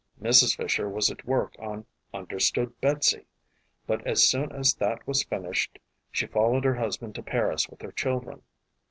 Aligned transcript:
Mrs. 0.19 0.57
Fisher 0.57 0.89
was 0.89 1.11
at 1.11 1.25
work 1.27 1.55
on 1.59 1.85
Understood 2.11 2.81
Betsy, 2.81 3.27
but 3.85 4.03
as 4.07 4.27
soon 4.27 4.51
as 4.51 4.73
that 4.73 5.05
was 5.05 5.21
finished 5.21 5.77
she 6.09 6.25
followed 6.25 6.63
her 6.65 6.73
husband 6.73 7.13
to 7.13 7.21
Paris 7.21 7.69
with 7.69 7.83
her 7.83 7.91
children. 7.91 8.41